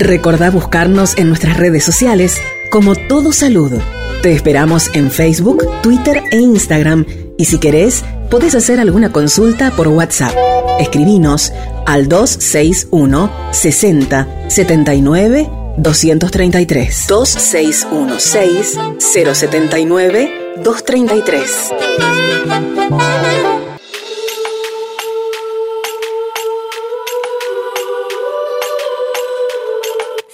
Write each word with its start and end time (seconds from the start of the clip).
Recordá 0.00 0.50
buscarnos 0.50 1.16
en 1.18 1.28
nuestras 1.28 1.58
redes 1.58 1.84
sociales 1.84 2.40
como 2.70 2.94
Todo 2.96 3.32
Salud. 3.32 3.70
Te 4.22 4.32
esperamos 4.32 4.90
en 4.94 5.10
Facebook, 5.10 5.62
Twitter 5.82 6.22
e 6.32 6.38
Instagram 6.38 7.04
y 7.36 7.44
si 7.44 7.58
querés, 7.58 8.02
podés 8.30 8.54
hacer 8.54 8.80
alguna 8.80 9.12
consulta 9.12 9.70
por 9.72 9.88
WhatsApp. 9.88 10.34
Escribinos 10.78 11.52
al 11.86 12.08
261 12.08 13.30
60 13.52 14.48
79 14.48 15.50
233 15.76 17.06
2616 17.06 18.78
079 18.98 20.54
233 20.64 21.70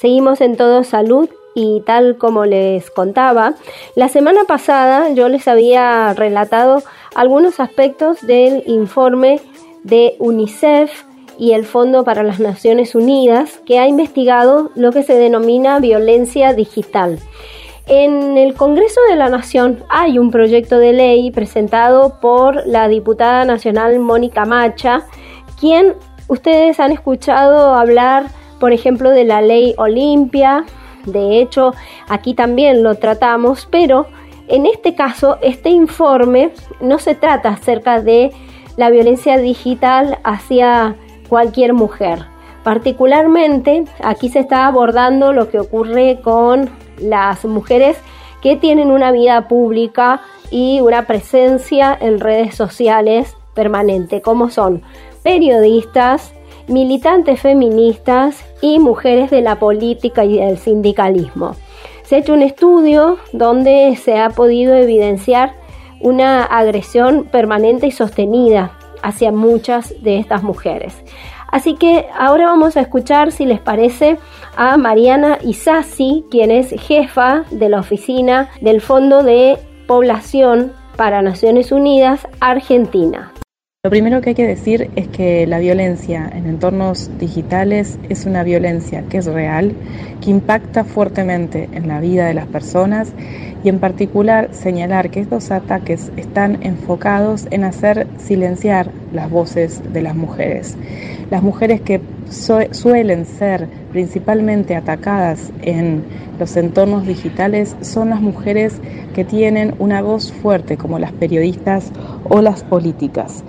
Seguimos 0.06 0.40
en 0.40 0.56
todo 0.56 0.84
salud 0.84 1.28
y 1.52 1.82
tal 1.84 2.16
como 2.16 2.44
les 2.44 2.92
contaba, 2.92 3.54
la 3.96 4.08
semana 4.08 4.44
pasada 4.46 5.10
yo 5.10 5.28
les 5.28 5.48
había 5.48 6.14
relatado 6.14 6.84
algunos 7.16 7.58
aspectos 7.58 8.24
del 8.24 8.62
informe 8.66 9.40
de 9.82 10.14
UNICEF 10.20 11.02
y 11.40 11.54
el 11.54 11.64
Fondo 11.64 12.04
para 12.04 12.22
las 12.22 12.38
Naciones 12.38 12.94
Unidas 12.94 13.60
que 13.66 13.80
ha 13.80 13.88
investigado 13.88 14.70
lo 14.76 14.92
que 14.92 15.02
se 15.02 15.14
denomina 15.14 15.80
violencia 15.80 16.52
digital. 16.52 17.18
En 17.88 18.38
el 18.38 18.54
Congreso 18.54 19.00
de 19.10 19.16
la 19.16 19.28
Nación 19.28 19.82
hay 19.88 20.20
un 20.20 20.30
proyecto 20.30 20.78
de 20.78 20.92
ley 20.92 21.32
presentado 21.32 22.20
por 22.20 22.64
la 22.64 22.86
diputada 22.86 23.44
nacional 23.44 23.98
Mónica 23.98 24.44
Macha, 24.44 25.04
quien 25.58 25.96
ustedes 26.28 26.78
han 26.78 26.92
escuchado 26.92 27.74
hablar 27.74 28.26
por 28.58 28.72
ejemplo, 28.72 29.10
de 29.10 29.24
la 29.24 29.42
ley 29.42 29.74
Olimpia. 29.78 30.64
De 31.04 31.40
hecho, 31.40 31.72
aquí 32.08 32.34
también 32.34 32.82
lo 32.82 32.96
tratamos, 32.96 33.68
pero 33.70 34.06
en 34.48 34.66
este 34.66 34.94
caso, 34.94 35.38
este 35.42 35.70
informe 35.70 36.50
no 36.80 36.98
se 36.98 37.14
trata 37.14 37.50
acerca 37.50 38.00
de 38.00 38.32
la 38.76 38.90
violencia 38.90 39.38
digital 39.38 40.18
hacia 40.24 40.96
cualquier 41.28 41.72
mujer. 41.72 42.26
Particularmente, 42.62 43.84
aquí 44.02 44.28
se 44.28 44.40
está 44.40 44.66
abordando 44.66 45.32
lo 45.32 45.48
que 45.48 45.58
ocurre 45.58 46.20
con 46.22 46.70
las 46.98 47.44
mujeres 47.44 47.96
que 48.42 48.56
tienen 48.56 48.90
una 48.90 49.12
vida 49.12 49.48
pública 49.48 50.20
y 50.50 50.80
una 50.80 51.06
presencia 51.06 51.96
en 52.00 52.20
redes 52.20 52.54
sociales 52.54 53.36
permanente, 53.54 54.20
como 54.20 54.50
son 54.50 54.82
periodistas, 55.22 56.32
militantes 56.68 57.40
feministas 57.40 58.44
y 58.60 58.78
mujeres 58.78 59.30
de 59.30 59.40
la 59.40 59.58
política 59.58 60.24
y 60.24 60.38
del 60.38 60.58
sindicalismo. 60.58 61.56
Se 62.04 62.16
ha 62.16 62.18
hecho 62.18 62.34
un 62.34 62.42
estudio 62.42 63.18
donde 63.32 63.96
se 63.96 64.18
ha 64.18 64.30
podido 64.30 64.74
evidenciar 64.74 65.54
una 66.00 66.44
agresión 66.44 67.24
permanente 67.24 67.86
y 67.86 67.90
sostenida 67.90 68.72
hacia 69.02 69.32
muchas 69.32 69.94
de 70.02 70.18
estas 70.18 70.42
mujeres. 70.42 70.94
Así 71.50 71.74
que 71.74 72.06
ahora 72.16 72.46
vamos 72.46 72.76
a 72.76 72.80
escuchar, 72.80 73.32
si 73.32 73.44
les 73.44 73.60
parece, 73.60 74.18
a 74.56 74.76
Mariana 74.76 75.38
Isasi, 75.42 76.24
quien 76.30 76.50
es 76.50 76.70
jefa 76.70 77.44
de 77.50 77.68
la 77.68 77.80
oficina 77.80 78.50
del 78.60 78.80
Fondo 78.80 79.22
de 79.22 79.58
Población 79.86 80.72
para 80.96 81.22
Naciones 81.22 81.72
Unidas 81.72 82.26
Argentina. 82.40 83.32
Lo 83.86 83.90
primero 83.90 84.20
que 84.20 84.30
hay 84.30 84.34
que 84.34 84.48
decir 84.48 84.90
es 84.96 85.06
que 85.06 85.46
la 85.46 85.60
violencia 85.60 86.28
en 86.34 86.48
entornos 86.48 87.08
digitales 87.20 88.00
es 88.08 88.26
una 88.26 88.42
violencia 88.42 89.04
que 89.08 89.18
es 89.18 89.26
real, 89.26 89.76
que 90.20 90.30
impacta 90.30 90.82
fuertemente 90.82 91.68
en 91.72 91.86
la 91.86 92.00
vida 92.00 92.26
de 92.26 92.34
las 92.34 92.48
personas 92.48 93.12
y 93.62 93.68
en 93.68 93.78
particular 93.78 94.48
señalar 94.50 95.10
que 95.10 95.20
estos 95.20 95.52
ataques 95.52 96.10
están 96.16 96.64
enfocados 96.64 97.46
en 97.52 97.62
hacer 97.62 98.08
silenciar 98.18 98.90
las 99.12 99.30
voces 99.30 99.80
de 99.92 100.02
las 100.02 100.16
mujeres. 100.16 100.76
Las 101.30 101.44
mujeres 101.44 101.80
que 101.80 102.00
suelen 102.72 103.24
ser 103.24 103.68
principalmente 103.96 104.76
atacadas 104.76 105.50
en 105.62 106.04
los 106.38 106.54
entornos 106.58 107.06
digitales 107.06 107.74
son 107.80 108.10
las 108.10 108.20
mujeres 108.20 108.74
que 109.14 109.24
tienen 109.24 109.74
una 109.78 110.02
voz 110.02 110.32
fuerte 110.32 110.76
como 110.76 110.98
las 110.98 111.12
periodistas 111.12 111.90
o 112.28 112.42
las 112.42 112.62
políticas. 112.62 113.42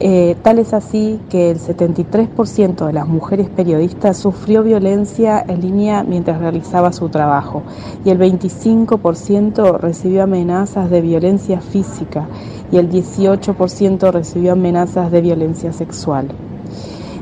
Eh, 0.00 0.34
tal 0.42 0.58
es 0.58 0.74
así 0.74 1.20
que 1.30 1.52
el 1.52 1.60
73% 1.60 2.86
de 2.86 2.92
las 2.92 3.06
mujeres 3.06 3.48
periodistas 3.48 4.16
sufrió 4.16 4.64
violencia 4.64 5.44
en 5.46 5.60
línea 5.60 6.02
mientras 6.02 6.40
realizaba 6.40 6.92
su 6.92 7.08
trabajo 7.08 7.62
y 8.04 8.10
el 8.10 8.18
25% 8.18 9.78
recibió 9.78 10.24
amenazas 10.24 10.90
de 10.90 11.02
violencia 11.02 11.60
física 11.60 12.26
y 12.72 12.78
el 12.78 12.90
18% 12.90 14.10
recibió 14.10 14.54
amenazas 14.54 15.12
de 15.12 15.20
violencia 15.20 15.72
sexual. 15.72 16.26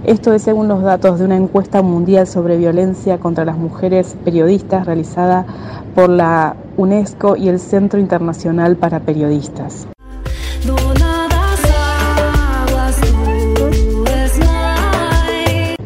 Esto 0.04 0.32
es 0.34 0.42
según 0.42 0.66
los 0.66 0.82
datos 0.82 1.20
de 1.20 1.24
una 1.24 1.36
encuesta 1.36 1.80
mundial 1.80 2.26
sobre 2.26 2.56
violencia 2.56 3.18
contra 3.18 3.44
las 3.44 3.56
mujeres 3.56 4.16
periodistas 4.24 4.84
realizada 4.84 5.46
por 5.94 6.08
la 6.08 6.56
UNESCO 6.76 7.36
y 7.36 7.48
el 7.48 7.60
Centro 7.60 8.00
Internacional 8.00 8.74
para 8.74 8.98
Periodistas. 8.98 9.86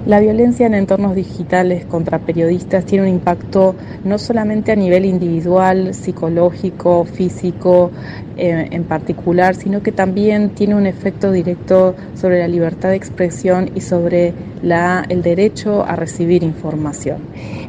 La 0.06 0.20
violencia 0.20 0.68
en 0.68 0.74
entornos 0.74 1.16
digitales 1.16 1.84
contra 1.84 2.20
periodistas 2.20 2.84
tiene 2.84 3.08
un 3.08 3.12
impacto 3.12 3.74
no 4.04 4.18
solamente 4.18 4.70
a 4.70 4.76
nivel 4.76 5.04
individual, 5.04 5.94
psicológico, 5.94 7.04
físico 7.04 7.90
eh, 8.36 8.68
en 8.70 8.84
particular, 8.84 9.56
sino 9.56 9.82
que 9.82 9.90
también 9.90 10.50
tiene 10.50 10.76
un 10.76 10.86
efecto 10.86 11.32
directo 11.32 11.96
sobre 12.14 12.38
la 12.38 12.46
libertad 12.46 12.90
de 12.90 12.94
expresión 12.94 13.72
y 13.74 13.80
sobre 13.80 14.32
la, 14.66 15.04
el 15.08 15.22
derecho 15.22 15.84
a 15.84 15.96
recibir 15.96 16.42
información. 16.42 17.18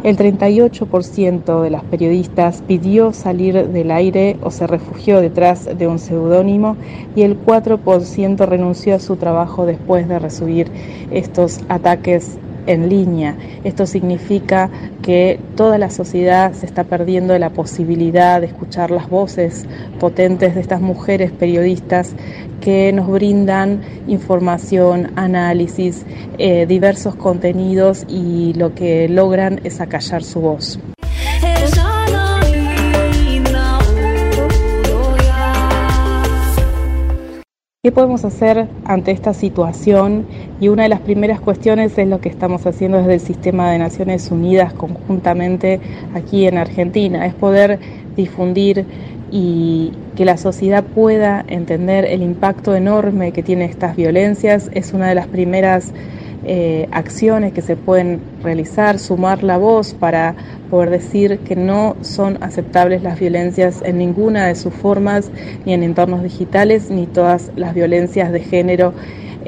El 0.03 0.17
38% 0.17 1.61
de 1.61 1.69
las 1.69 1.83
periodistas 1.83 2.61
pidió 2.67 3.13
salir 3.13 3.67
del 3.67 3.91
aire 3.91 4.37
o 4.41 4.51
se 4.51 4.67
refugió 4.67 5.21
detrás 5.21 5.69
de 5.77 5.87
un 5.87 5.99
seudónimo 5.99 6.75
y 7.15 7.21
el 7.21 7.37
4% 7.43 8.45
renunció 8.45 8.95
a 8.95 8.99
su 8.99 9.15
trabajo 9.15 9.65
después 9.65 10.07
de 10.07 10.19
recibir 10.19 10.71
estos 11.11 11.59
ataques 11.69 12.37
en 12.67 12.89
línea. 12.89 13.35
Esto 13.63 13.85
significa 13.85 14.69
que 15.01 15.39
toda 15.55 15.77
la 15.77 15.89
sociedad 15.89 16.53
se 16.53 16.65
está 16.65 16.83
perdiendo 16.83 17.37
la 17.39 17.49
posibilidad 17.49 18.39
de 18.39 18.47
escuchar 18.47 18.91
las 18.91 19.09
voces 19.09 19.65
potentes 19.99 20.55
de 20.55 20.61
estas 20.61 20.81
mujeres 20.81 21.31
periodistas 21.31 22.13
que 22.61 22.91
nos 22.93 23.07
brindan 23.07 23.81
información, 24.07 25.11
análisis, 25.15 26.05
eh, 26.37 26.65
diversos 26.65 27.15
contenidos 27.15 28.05
y 28.07 28.53
lo 28.53 28.75
que 28.75 29.07
logran 29.09 29.61
es 29.63 29.81
acallar 29.81 30.23
su 30.23 30.41
voz. 30.41 30.79
¿Qué 37.87 37.93
podemos 37.93 38.25
hacer 38.25 38.67
ante 38.83 39.11
esta 39.11 39.33
situación? 39.33 40.27
Y 40.59 40.69
una 40.69 40.83
de 40.83 40.89
las 40.89 41.01
primeras 41.01 41.39
cuestiones 41.39 41.97
es 41.97 42.07
lo 42.07 42.19
que 42.19 42.29
estamos 42.29 42.65
haciendo 42.65 42.97
desde 42.97 43.13
el 43.15 43.19
sistema 43.19 43.71
de 43.71 43.77
Naciones 43.77 44.31
Unidas 44.31 44.73
conjuntamente 44.73 45.79
aquí 46.15 46.47
en 46.47 46.57
Argentina, 46.57 47.27
es 47.27 47.35
poder 47.35 47.79
difundir 48.15 48.85
y 49.31 49.91
que 50.15 50.25
la 50.25 50.37
sociedad 50.37 50.83
pueda 50.83 51.45
entender 51.47 52.05
el 52.05 52.23
impacto 52.23 52.75
enorme 52.75 53.33
que 53.33 53.43
tienen 53.43 53.69
estas 53.69 53.95
violencias. 53.95 54.71
Es 54.73 54.93
una 54.93 55.09
de 55.09 55.15
las 55.15 55.27
primeras 55.27 55.93
eh, 56.45 56.87
acciones 56.91 57.53
que 57.53 57.61
se 57.61 57.75
pueden 57.75 58.21
realizar, 58.41 58.99
sumar 58.99 59.43
la 59.43 59.57
voz 59.57 59.93
para 59.93 60.33
poder 60.71 60.89
decir 60.89 61.39
que 61.39 61.55
no 61.55 61.97
son 62.01 62.37
aceptables 62.41 63.03
las 63.03 63.19
violencias 63.19 63.81
en 63.83 63.97
ninguna 63.97 64.47
de 64.47 64.55
sus 64.55 64.73
formas, 64.73 65.29
ni 65.65 65.73
en 65.73 65.83
entornos 65.83 66.23
digitales, 66.23 66.89
ni 66.89 67.05
todas 67.05 67.51
las 67.55 67.75
violencias 67.75 68.31
de 68.31 68.39
género 68.39 68.93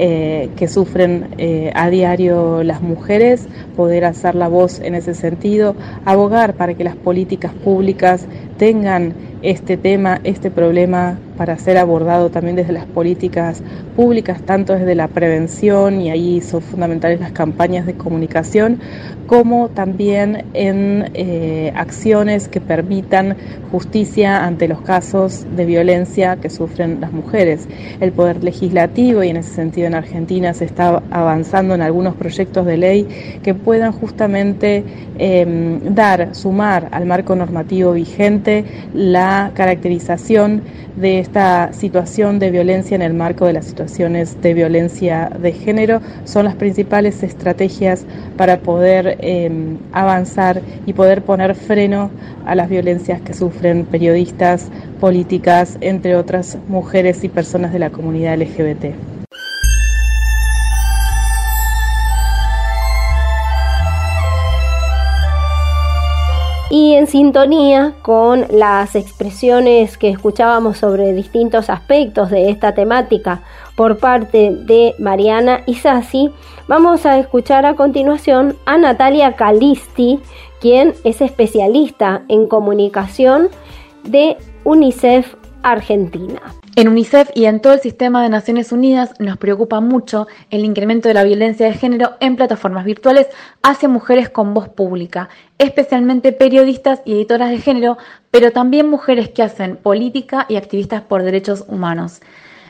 eh, 0.02 0.50
que 0.56 0.70
sufren 0.70 1.28
eh, 1.38 1.74
a 1.76 1.90
diario 1.90 2.64
las 2.64 2.82
mujeres, 2.82 3.50
poder 3.76 4.06
hacer 4.06 4.34
la 4.34 4.48
voz 4.48 4.80
en 4.80 4.96
ese 4.96 5.14
sentido, 5.14 5.76
abogar 6.06 6.54
para 6.54 6.74
que 6.74 6.86
las 6.86 6.96
políticas 6.96 7.52
públicas 7.54 8.26
tengan 8.60 9.14
este 9.42 9.78
tema, 9.78 10.20
este 10.26 10.52
problema 10.52 11.18
para 11.38 11.58
ser 11.58 11.78
abordado 11.78 12.30
también 12.30 12.58
desde 12.58 12.74
las 12.74 12.86
políticas 12.86 13.64
públicas, 13.96 14.42
tanto 14.42 14.74
desde 14.74 14.94
la 14.96 15.08
prevención, 15.08 16.02
y 16.02 16.12
ahí 16.12 16.42
son 16.42 16.62
fundamentales 16.62 17.22
las 17.22 17.32
campañas 17.32 17.86
de 17.86 17.94
comunicación, 17.94 18.80
como 19.28 19.70
también 19.70 20.44
en 20.54 21.10
eh, 21.14 21.72
acciones 21.76 22.50
que 22.50 22.60
permitan 22.60 23.38
justicia 23.72 24.44
ante 24.44 24.68
los 24.68 24.82
casos 24.82 25.46
de 25.56 25.66
violencia 25.66 26.36
que 26.36 26.50
sufren 26.50 27.00
las 27.00 27.14
mujeres. 27.14 27.70
El 28.02 28.12
Poder 28.12 28.44
Legislativo, 28.44 29.24
y 29.24 29.30
en 29.30 29.38
ese 29.38 29.54
sentido 29.54 29.88
en 29.88 29.96
Argentina 29.96 30.54
se 30.54 30.66
está 30.66 31.02
avanzando 31.12 31.76
en 31.76 31.82
algunos 31.82 32.16
proyectos 32.16 32.66
de 32.66 32.76
ley 32.76 33.08
que 33.42 33.54
puedan 33.54 33.94
justamente 33.94 34.84
em, 35.18 35.80
dar, 35.96 36.36
sumar 36.36 36.90
al 36.92 37.06
marco 37.06 37.34
normativo 37.34 37.94
vigente 37.94 38.49
la 38.94 39.52
caracterización 39.54 40.62
de 40.96 41.20
esta 41.20 41.72
situación 41.74 42.40
de 42.40 42.52
violencia 42.52 42.96
en 42.96 43.02
el 43.02 43.14
marco 43.14 43.46
de 43.46 43.54
las 43.54 43.66
situaciones 43.66 44.42
de 44.42 44.54
violencia 44.54 45.32
de 45.42 45.54
género 45.54 46.02
son 46.26 46.46
las 46.46 46.56
principales 46.56 47.24
estrategias 47.24 48.06
para 48.38 48.60
poder 48.60 49.18
em, 49.22 49.78
avanzar 49.92 50.62
y 50.86 50.94
poder 50.94 51.22
poner 51.22 51.56
freno 51.56 52.12
a 52.46 52.56
las 52.56 52.70
violencias 52.70 53.22
que 53.22 53.34
sufren 53.34 53.86
periodistas, 53.86 54.70
políticas, 55.00 55.78
entre 55.82 56.16
otras 56.16 56.58
mujeres 56.68 57.24
y 57.24 57.30
personas 57.30 57.72
de 57.72 57.80
la 57.80 57.90
comunidad 57.90 58.38
LGBT. 58.38 59.19
Y 66.70 66.94
en 66.94 67.08
sintonía 67.08 67.94
con 68.02 68.46
las 68.52 68.96
expresiones 68.96 69.98
que 69.98 70.10
escuchábamos 70.10 70.78
sobre 70.78 71.14
distintos 71.14 71.70
aspectos 71.70 72.30
de 72.30 72.50
esta 72.50 72.74
temática 72.74 73.42
por 73.76 73.98
parte 73.98 74.52
de 74.52 74.94
Mariana 75.00 75.64
Isasi, 75.66 76.32
vamos 76.68 77.06
a 77.06 77.18
escuchar 77.18 77.66
a 77.66 77.76
continuación 77.76 78.56
a 78.66 78.78
Natalia 78.78 79.36
Calisti, 79.36 80.20
quien 80.62 80.94
es 81.04 81.22
especialista 81.22 82.22
en 82.28 82.48
comunicación 82.48 83.50
de 84.04 84.38
UNICEF 84.64 85.36
Argentina. 85.64 86.59
En 86.80 86.88
UNICEF 86.88 87.32
y 87.36 87.44
en 87.44 87.60
todo 87.60 87.74
el 87.74 87.82
sistema 87.82 88.24
de 88.24 88.30
Naciones 88.30 88.72
Unidas 88.72 89.12
nos 89.20 89.36
preocupa 89.36 89.82
mucho 89.82 90.28
el 90.50 90.64
incremento 90.64 91.10
de 91.10 91.14
la 91.14 91.26
violencia 91.26 91.66
de 91.66 91.74
género 91.74 92.12
en 92.22 92.38
plataformas 92.38 92.86
virtuales 92.86 93.28
hacia 93.62 93.90
mujeres 93.90 94.30
con 94.30 94.54
voz 94.54 94.70
pública, 94.70 95.28
especialmente 95.58 96.32
periodistas 96.32 97.02
y 97.04 97.16
editoras 97.16 97.50
de 97.50 97.58
género, 97.58 97.98
pero 98.32 98.54
también 98.54 98.88
mujeres 98.90 99.28
que 99.28 99.44
hacen 99.44 99.76
política 99.76 100.46
y 100.48 100.56
activistas 100.56 101.02
por 101.02 101.22
derechos 101.22 101.66
humanos. 101.68 102.22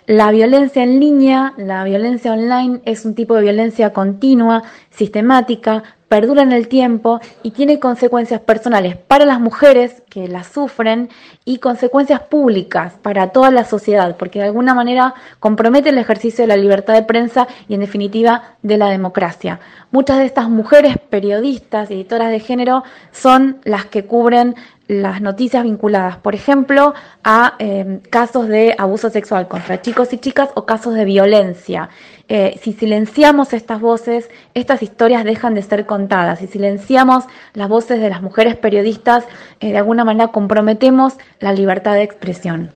La 0.07 0.31
violencia 0.31 0.81
en 0.81 0.99
línea, 0.99 1.53
la 1.57 1.83
violencia 1.83 2.33
online 2.33 2.81
es 2.85 3.05
un 3.05 3.13
tipo 3.13 3.35
de 3.35 3.43
violencia 3.43 3.93
continua, 3.93 4.63
sistemática, 4.89 5.83
perdura 6.09 6.41
en 6.41 6.51
el 6.51 6.67
tiempo 6.67 7.21
y 7.43 7.51
tiene 7.51 7.79
consecuencias 7.79 8.41
personales 8.41 8.97
para 8.97 9.25
las 9.25 9.39
mujeres 9.39 10.01
que 10.09 10.27
la 10.27 10.43
sufren 10.43 11.09
y 11.45 11.59
consecuencias 11.59 12.21
públicas 12.21 12.93
para 13.01 13.29
toda 13.29 13.51
la 13.51 13.63
sociedad, 13.63 14.17
porque 14.17 14.39
de 14.39 14.45
alguna 14.45 14.73
manera 14.73 15.13
compromete 15.39 15.89
el 15.89 15.99
ejercicio 15.99 16.43
de 16.43 16.47
la 16.47 16.57
libertad 16.57 16.95
de 16.95 17.03
prensa 17.03 17.47
y 17.67 17.75
en 17.75 17.81
definitiva 17.81 18.55
de 18.63 18.77
la 18.77 18.89
democracia. 18.89 19.59
Muchas 19.91 20.17
de 20.17 20.25
estas 20.25 20.49
mujeres 20.49 20.97
periodistas 21.09 21.89
y 21.89 21.93
editoras 21.93 22.31
de 22.31 22.39
género 22.39 22.83
son 23.11 23.59
las 23.63 23.85
que 23.85 24.05
cubren 24.05 24.55
las 24.87 25.21
noticias 25.21 25.63
vinculadas, 25.63 26.17
por 26.17 26.33
ejemplo, 26.33 26.95
a 27.23 27.53
eh, 27.59 27.99
casos 28.09 28.47
de 28.47 28.73
abuso 28.75 29.11
sexual 29.11 29.47
contra 29.47 29.83
chicos 29.83 30.11
y 30.13 30.17
chicas 30.17 30.49
o 30.55 30.65
casos 30.65 30.95
de 30.95 31.05
violencia. 31.05 31.89
Eh, 32.31 32.59
si 32.61 32.73
silenciamos 32.73 33.53
estas 33.53 33.81
voces, 33.81 34.29
estas 34.53 34.83
historias 34.83 35.23
dejan 35.23 35.55
de 35.55 35.63
ser 35.63 35.87
contadas. 35.87 36.37
Si 36.37 36.45
silenciamos 36.45 37.23
las 37.53 37.67
voces 37.67 37.99
de 37.99 38.07
las 38.07 38.21
mujeres 38.21 38.55
periodistas, 38.55 39.25
eh, 39.59 39.71
de 39.71 39.77
alguna 39.79 40.05
manera 40.05 40.27
comprometemos 40.27 41.15
la 41.39 41.53
libertad 41.53 41.95
de 41.95 42.03
expresión. 42.03 42.71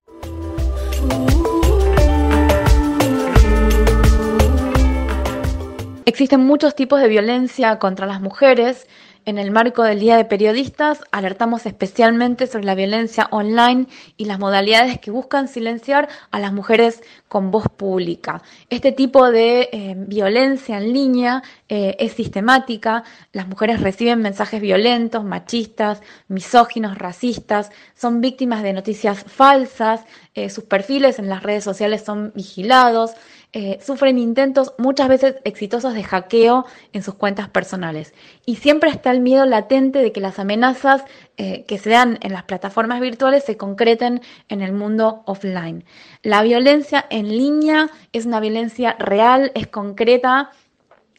Existen 6.06 6.42
muchos 6.42 6.76
tipos 6.76 7.00
de 7.00 7.08
violencia 7.08 7.78
contra 7.78 8.08
las 8.08 8.22
mujeres 8.22 8.88
en 9.26 9.38
el 9.38 9.52
marco 9.52 9.84
del 9.84 10.00
Día 10.00 10.18
de 10.18 10.26
Periodistas, 10.26 11.02
alertamos 11.12 11.66
especialmente 11.66 12.48
sobre 12.48 12.66
la 12.66 12.76
violencia 12.76 13.28
online 13.32 13.88
y 14.18 14.26
las 14.26 14.40
modalidades 14.40 15.00
que 15.00 15.12
buscan 15.12 15.48
silenciar 15.48 16.10
a 16.32 16.40
las 16.40 16.54
mujeres 16.54 17.02
con 17.28 17.52
voz 17.52 17.66
pública. 17.70 18.42
Este 18.70 18.92
tipo 18.92 19.32
de 19.32 19.70
eh, 19.72 19.96
violencia 19.98 20.78
en 20.78 20.94
línea 20.94 21.44
eh, 21.70 21.96
es 22.00 22.14
sistemática, 22.14 23.04
las 23.32 23.48
mujeres 23.48 23.82
reciben 23.82 24.22
mensajes 24.22 24.62
violentos, 24.62 25.24
machistas, 25.24 26.02
misóginos, 26.28 26.98
racistas, 26.98 27.72
son 27.96 28.22
víctimas 28.22 28.64
de 28.64 28.74
noticias 28.74 29.24
falsas, 29.24 30.02
eh, 30.34 30.50
sus 30.50 30.66
perfiles 30.66 31.20
en 31.20 31.30
las 31.30 31.44
redes 31.44 31.64
sociales 31.64 32.04
son 32.04 32.32
vigilados, 32.36 33.12
eh, 33.56 33.78
sufren 33.86 34.18
intentos 34.18 34.74
muchas 34.80 35.08
veces 35.08 35.36
exitosos 35.44 35.94
de 35.94 36.04
hackeo 36.04 36.66
en 36.92 37.04
sus 37.04 37.14
cuentas 37.14 37.50
personales. 37.50 38.16
Y 38.48 38.56
siempre 38.56 38.90
está 38.90 39.12
el 39.12 39.20
miedo 39.20 39.46
latente 39.46 40.00
de 40.00 40.12
que 40.12 40.22
las 40.22 40.40
amenazas 40.40 41.04
eh, 41.38 41.64
que 41.68 41.78
se 41.78 41.92
dan 41.92 42.18
en 42.22 42.34
las 42.34 42.44
plataformas 42.44 43.00
virtuales 43.00 43.44
se 43.44 43.56
concreten 43.56 44.22
en 44.50 44.62
el 44.62 44.74
mundo 44.74 45.22
offline. 45.28 45.86
La 46.24 46.42
violencia 46.42 47.06
en 47.12 47.30
línea 47.30 47.92
es 48.12 48.26
una 48.26 48.40
violencia 48.40 48.96
real, 48.98 49.52
es 49.54 49.68
concreta. 49.68 50.50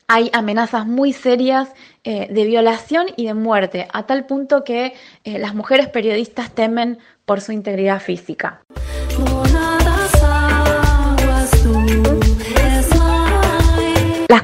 Hay 0.09 0.31
amenazas 0.33 0.87
muy 0.87 1.13
serias 1.13 1.73
eh, 2.03 2.27
de 2.29 2.45
violación 2.47 3.07
y 3.17 3.27
de 3.27 3.35
muerte, 3.35 3.87
a 3.93 4.07
tal 4.07 4.27
punto 4.27 4.65
que 4.65 4.95
las 5.25 5.55
mujeres 5.55 5.89
periodistas 5.89 6.51
temen 6.51 6.99
por 7.25 7.41
su 7.41 7.53
integridad 7.53 8.01
física. 8.01 8.61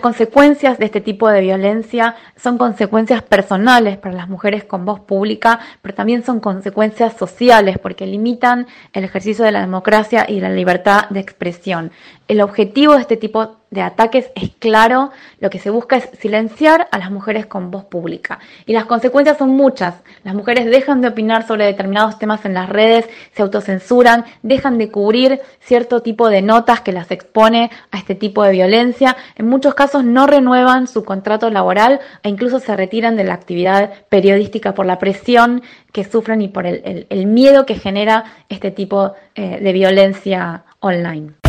Consecuencias 0.01 0.79
de 0.79 0.87
este 0.87 1.01
tipo 1.01 1.29
de 1.29 1.41
violencia 1.41 2.17
son 2.37 2.59
consecuencias 2.59 3.23
personales 3.23 3.97
para 3.99 4.15
las 4.15 4.29
mujeres 4.29 4.65
con 4.65 4.85
voz 4.85 5.01
pública, 5.01 5.61
pero 5.83 5.95
también 5.95 6.25
son 6.25 6.41
consecuencias 6.41 7.17
sociales 7.17 7.79
porque 7.79 8.07
limitan 8.07 8.67
el 8.93 9.05
ejercicio 9.05 9.45
de 9.45 9.53
la 9.53 9.61
democracia 9.61 10.27
y 10.29 10.41
la 10.41 10.51
libertad 10.51 11.09
de 11.11 11.21
expresión. 11.21 11.93
El 12.29 12.41
objetivo 12.41 12.95
de 12.95 13.03
este 13.03 13.17
tipo 13.17 13.60
de 13.71 13.83
ataques 13.83 14.31
es 14.35 14.51
claro, 14.59 15.11
lo 15.39 15.49
que 15.49 15.59
se 15.59 15.71
busca 15.71 15.97
es 15.97 16.09
silenciar 16.19 16.89
a 16.91 16.99
las 16.99 17.11
mujeres 17.11 17.47
con 17.47 17.71
voz 17.71 17.85
pública. 17.85 18.41
Y 18.67 18.73
las 18.73 18.87
consecuencias 18.87 19.39
son 19.39 19.51
muchas. 19.51 19.95
Las 20.25 20.35
mujeres 20.35 20.67
dejan 20.67 21.01
de 21.01 21.09
opinar 21.09 21.47
sobre 21.47 21.67
determinados 21.67 22.19
temas 22.19 22.45
en 22.45 22.55
las 22.55 22.69
redes, 22.69 23.09
se 23.33 23.43
autocensuran, 23.43 24.25
dejan 24.43 24.79
de 24.79 24.91
cubrir 24.91 25.41
cierto 25.61 26.03
tipo 26.03 26.29
de 26.29 26.43
notas 26.43 26.81
que 26.81 26.93
las 26.93 27.11
expone 27.11 27.71
a 27.93 27.99
este 27.99 28.15
tipo 28.15 28.43
de 28.43 28.53
violencia. 28.53 29.17
En 29.37 29.49
muchos 29.49 29.75
casos 29.75 30.05
no 30.05 30.27
renuevan 30.27 30.89
su 30.89 31.05
contrato 31.05 31.49
laboral 31.51 32.01
e 32.23 32.29
incluso 32.29 32.59
se 32.59 32.77
retiran 32.77 33.17
de 33.17 33.25
la 33.25 33.35
actividad 33.35 33.93
periodística 34.09 34.75
por 34.75 34.87
la 34.87 34.99
presión 34.99 35.63
que 35.93 36.05
sufren 36.05 36.43
y 36.43 36.49
por 36.49 36.67
el, 36.67 37.27
miedo 37.27 37.67
que 37.67 37.75
genera 37.75 38.25
este 38.49 38.71
tipo 38.71 39.15
eh, 39.35 39.61
de 39.61 39.73
violencia 39.73 40.65
online. 40.81 41.40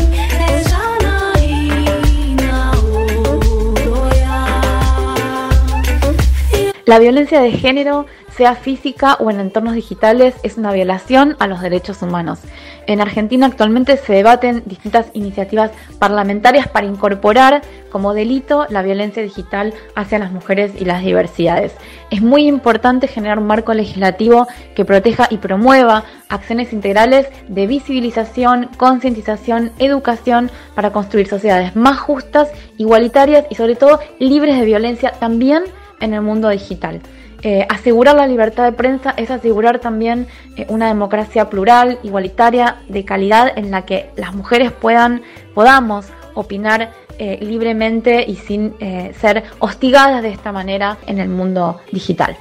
La 6.92 7.00
violencia 7.00 7.40
de 7.40 7.54
género, 7.54 8.06
sea 8.36 8.54
física 8.54 9.14
o 9.14 9.32
en 9.32 9.40
entornos 9.40 9.76
digitales, 9.76 10.36
es 10.44 10.58
una 10.58 10.74
violación 10.74 11.38
a 11.40 11.48
los 11.48 11.62
derechos 11.62 12.02
humanos. 12.02 12.40
En 12.86 13.00
Argentina 13.00 13.46
actualmente 13.46 13.96
se 13.96 14.12
debaten 14.12 14.64
distintas 14.66 15.06
iniciativas 15.14 15.72
parlamentarias 16.00 16.68
para 16.68 16.88
incorporar 16.88 17.62
como 17.94 18.14
delito 18.14 18.66
la 18.68 18.82
violencia 18.82 19.24
digital 19.24 19.74
hacia 19.96 20.20
las 20.20 20.34
mujeres 20.34 20.74
y 20.82 20.84
las 20.84 21.02
diversidades. 21.02 21.78
Es 22.10 22.22
muy 22.22 22.46
importante 22.46 23.08
generar 23.08 23.40
un 23.40 23.48
marco 23.48 23.74
legislativo 23.74 24.48
que 24.76 24.84
proteja 24.84 25.28
y 25.30 25.38
promueva 25.38 26.04
acciones 26.28 26.74
integrales 26.74 27.28
de 27.48 27.68
visibilización, 27.68 28.70
concientización, 28.76 29.72
educación 29.80 30.52
para 30.76 30.92
construir 30.92 31.30
sociedades 31.30 31.74
más 31.74 32.00
justas, 32.00 32.52
igualitarias 32.78 33.46
y 33.50 33.56
sobre 33.56 33.76
todo 33.76 34.02
libres 34.20 34.60
de 34.60 34.66
violencia 34.66 35.12
también 35.12 35.64
en 36.02 36.14
el 36.14 36.22
mundo 36.22 36.50
digital. 36.50 37.02
Eh, 37.44 37.66
asegurar 37.70 38.16
la 38.16 38.28
libertad 38.28 38.66
de 38.66 38.72
prensa 38.72 39.16
es 39.18 39.32
asegurar 39.32 39.80
también 39.80 40.28
eh, 40.58 40.66
una 40.70 40.88
democracia 40.88 41.50
plural, 41.50 41.98
igualitaria, 42.04 42.78
de 42.88 43.04
calidad, 43.04 43.58
en 43.58 43.72
la 43.72 43.84
que 43.84 44.12
las 44.16 44.36
mujeres 44.36 44.72
puedan, 44.72 45.24
podamos 45.56 46.06
opinar 46.36 46.92
eh, 47.18 47.40
libremente 47.42 48.24
y 48.28 48.36
sin 48.36 48.74
ser 49.20 49.44
hostigadas 49.60 50.22
de 50.22 50.30
esta 50.30 50.52
manera 50.52 50.98
en 51.08 51.20
el 51.20 51.30
mundo 51.30 51.82
digital. 51.92 52.38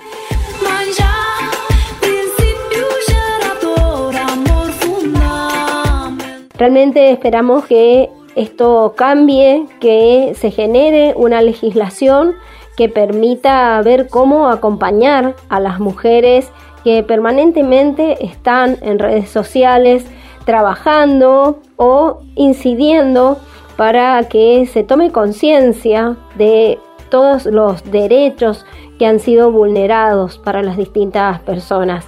Realmente 6.57 7.11
esperamos 7.11 7.64
que 7.64 8.11
esto 8.37 8.95
cambie, 8.97 9.67
que 9.81 10.35
se 10.38 10.50
genere 10.50 11.14
una 11.17 11.40
legislación 11.40 12.35
que 12.80 12.88
permita 12.88 13.78
ver 13.82 14.08
cómo 14.08 14.49
acompañar 14.49 15.37
a 15.50 15.60
las 15.60 15.80
mujeres 15.80 16.50
que 16.82 17.02
permanentemente 17.02 18.25
están 18.25 18.78
en 18.80 18.99
redes 18.99 19.28
sociales 19.28 20.06
trabajando 20.46 21.58
o 21.76 22.22
incidiendo 22.37 23.37
para 23.76 24.26
que 24.30 24.64
se 24.64 24.82
tome 24.82 25.12
conciencia 25.12 26.16
de 26.37 26.78
todos 27.10 27.44
los 27.44 27.84
derechos 27.84 28.64
que 28.99 29.04
han 29.04 29.20
sido 29.20 29.52
vulnerados 29.52 30.38
para 30.38 30.62
las 30.62 30.78
distintas 30.78 31.38
personas, 31.40 32.06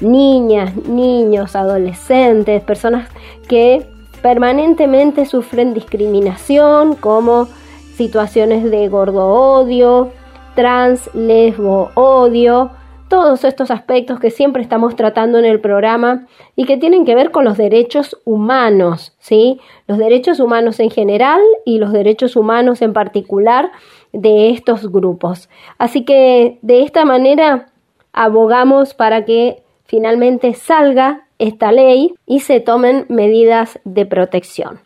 niñas, 0.00 0.74
niños, 0.88 1.54
adolescentes, 1.54 2.62
personas 2.62 3.10
que 3.46 3.86
permanentemente 4.22 5.26
sufren 5.26 5.74
discriminación 5.74 6.94
como 6.94 7.46
situaciones 7.96 8.70
de 8.70 8.88
gordo 8.88 9.26
odio, 9.26 10.10
trans, 10.54 11.10
lesbo 11.14 11.90
odio, 11.94 12.70
todos 13.08 13.44
estos 13.44 13.70
aspectos 13.70 14.18
que 14.18 14.30
siempre 14.30 14.62
estamos 14.62 14.96
tratando 14.96 15.38
en 15.38 15.44
el 15.44 15.60
programa 15.60 16.26
y 16.56 16.64
que 16.64 16.76
tienen 16.76 17.04
que 17.04 17.14
ver 17.14 17.30
con 17.30 17.44
los 17.44 17.56
derechos 17.56 18.18
humanos, 18.24 19.14
¿sí? 19.18 19.60
Los 19.86 19.98
derechos 19.98 20.40
humanos 20.40 20.80
en 20.80 20.90
general 20.90 21.40
y 21.64 21.78
los 21.78 21.92
derechos 21.92 22.34
humanos 22.34 22.82
en 22.82 22.92
particular 22.92 23.70
de 24.12 24.50
estos 24.50 24.90
grupos. 24.90 25.48
Así 25.78 26.04
que 26.04 26.58
de 26.62 26.82
esta 26.82 27.04
manera 27.04 27.66
abogamos 28.12 28.94
para 28.94 29.24
que 29.24 29.62
finalmente 29.84 30.54
salga 30.54 31.28
esta 31.38 31.72
ley 31.72 32.14
y 32.26 32.40
se 32.40 32.60
tomen 32.60 33.06
medidas 33.08 33.78
de 33.84 34.06
protección. 34.06 34.80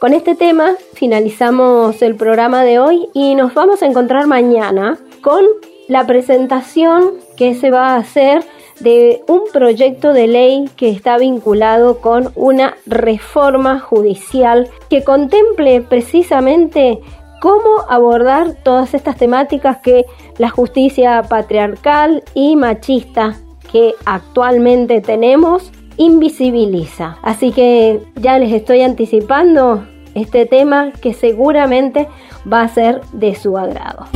Con 0.00 0.12
este 0.12 0.34
tema 0.34 0.74
finalizamos 0.92 2.02
el 2.02 2.16
programa 2.16 2.64
de 2.64 2.78
hoy 2.78 3.08
y 3.14 3.34
nos 3.34 3.54
vamos 3.54 3.82
a 3.82 3.86
encontrar 3.86 4.26
mañana 4.26 4.98
con 5.22 5.42
la 5.88 6.06
presentación 6.06 7.12
que 7.36 7.54
se 7.54 7.70
va 7.70 7.94
a 7.94 7.96
hacer 7.96 8.44
de 8.80 9.22
un 9.26 9.44
proyecto 9.50 10.12
de 10.12 10.26
ley 10.26 10.68
que 10.76 10.90
está 10.90 11.16
vinculado 11.16 12.02
con 12.02 12.30
una 12.34 12.76
reforma 12.84 13.80
judicial 13.80 14.68
que 14.90 15.02
contemple 15.02 15.80
precisamente 15.80 17.00
cómo 17.40 17.80
abordar 17.88 18.52
todas 18.52 18.92
estas 18.92 19.16
temáticas 19.16 19.78
que 19.78 20.04
la 20.36 20.50
justicia 20.50 21.22
patriarcal 21.22 22.22
y 22.34 22.56
machista 22.56 23.36
que 23.72 23.94
actualmente 24.04 25.00
tenemos 25.00 25.72
invisibiliza. 25.96 27.18
Así 27.22 27.52
que 27.52 28.00
ya 28.20 28.38
les 28.38 28.52
estoy 28.52 28.82
anticipando 28.82 29.86
este 30.14 30.46
tema 30.46 30.92
que 30.92 31.14
seguramente 31.14 32.08
va 32.50 32.62
a 32.62 32.68
ser 32.68 33.00
de 33.12 33.34
su 33.34 33.56
agrado. 33.58 34.06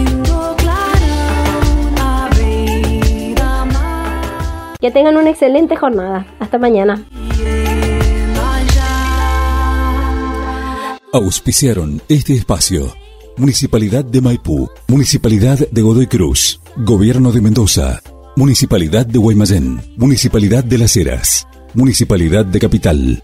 Que 4.81 4.91
tengan 4.91 5.19
una 5.19 5.31
excelente 5.31 5.77
jornada. 5.77 6.27
Hasta 6.39 6.59
mañana. 6.59 7.05
Auspiciaron 11.13 12.01
este 12.09 12.35
espacio. 12.35 12.95
Municipalidad 13.37 14.05
de 14.05 14.21
Maipú, 14.21 14.69
Municipalidad 14.89 15.59
de 15.59 15.83
Godoy 15.83 16.07
Cruz, 16.07 16.61
Gobierno 16.77 17.33
de 17.33 17.41
Mendoza, 17.41 18.01
Municipalidad 18.37 19.07
de 19.07 19.19
Guaymallén, 19.19 19.81
Municipalidad 19.97 20.63
de 20.63 20.79
Las 20.79 20.97
Heras, 20.97 21.47
Municipalidad 21.75 22.45
de 22.45 22.59
Capital. 22.59 23.23